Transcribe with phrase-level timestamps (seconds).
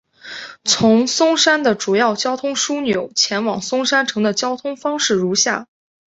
[0.65, 5.67] 从松山的主要交通枢纽前往松山城的交通方式如下。